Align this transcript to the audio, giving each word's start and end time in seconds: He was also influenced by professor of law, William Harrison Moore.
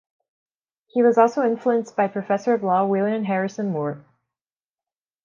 He 0.87 1.03
was 1.03 1.19
also 1.19 1.43
influenced 1.43 1.95
by 1.95 2.07
professor 2.07 2.55
of 2.55 2.63
law, 2.63 2.87
William 2.87 3.23
Harrison 3.25 3.69
Moore. 3.69 4.03